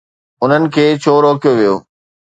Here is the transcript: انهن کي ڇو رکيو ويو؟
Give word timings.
انهن 0.43 0.63
کي 0.73 0.85
ڇو 1.03 1.13
رکيو 1.23 1.51
ويو؟ 1.57 1.75